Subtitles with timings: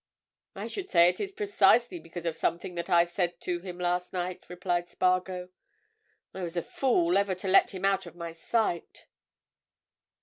[0.55, 4.13] "I should say it is precisely because of something that I said to him last
[4.13, 5.49] night," replied Spargo.
[6.33, 9.05] "I was a fool ever to let him out of my sight."